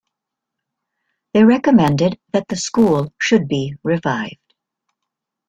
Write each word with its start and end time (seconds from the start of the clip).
They 1.35 1.43
recommended 1.43 2.17
that 2.33 2.47
the 2.47 2.55
school 2.55 3.13
should 3.19 3.47
be 3.47 3.75
revived. 3.83 4.39